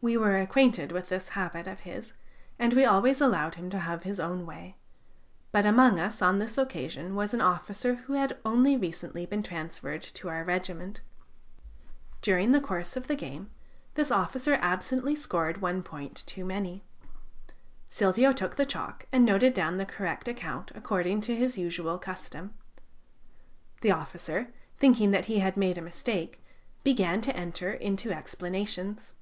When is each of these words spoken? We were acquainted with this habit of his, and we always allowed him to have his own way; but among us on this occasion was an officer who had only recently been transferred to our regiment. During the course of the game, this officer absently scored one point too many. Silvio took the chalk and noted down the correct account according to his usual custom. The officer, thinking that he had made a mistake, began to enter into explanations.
We 0.00 0.16
were 0.16 0.38
acquainted 0.38 0.92
with 0.92 1.08
this 1.08 1.30
habit 1.30 1.66
of 1.66 1.80
his, 1.80 2.14
and 2.56 2.72
we 2.72 2.84
always 2.84 3.20
allowed 3.20 3.56
him 3.56 3.68
to 3.70 3.80
have 3.80 4.04
his 4.04 4.20
own 4.20 4.46
way; 4.46 4.76
but 5.50 5.66
among 5.66 5.98
us 5.98 6.22
on 6.22 6.38
this 6.38 6.56
occasion 6.56 7.16
was 7.16 7.34
an 7.34 7.40
officer 7.40 7.96
who 7.96 8.12
had 8.12 8.38
only 8.44 8.76
recently 8.76 9.26
been 9.26 9.42
transferred 9.42 10.02
to 10.02 10.28
our 10.28 10.44
regiment. 10.44 11.00
During 12.22 12.52
the 12.52 12.60
course 12.60 12.96
of 12.96 13.08
the 13.08 13.16
game, 13.16 13.50
this 13.94 14.12
officer 14.12 14.54
absently 14.60 15.16
scored 15.16 15.60
one 15.60 15.82
point 15.82 16.22
too 16.28 16.44
many. 16.44 16.84
Silvio 17.88 18.32
took 18.32 18.54
the 18.54 18.64
chalk 18.66 19.06
and 19.10 19.24
noted 19.24 19.52
down 19.52 19.78
the 19.78 19.84
correct 19.84 20.28
account 20.28 20.70
according 20.76 21.22
to 21.22 21.34
his 21.34 21.58
usual 21.58 21.98
custom. 21.98 22.54
The 23.80 23.90
officer, 23.90 24.52
thinking 24.78 25.10
that 25.10 25.24
he 25.24 25.40
had 25.40 25.56
made 25.56 25.76
a 25.76 25.82
mistake, 25.82 26.40
began 26.84 27.20
to 27.22 27.36
enter 27.36 27.72
into 27.72 28.12
explanations. 28.12 29.14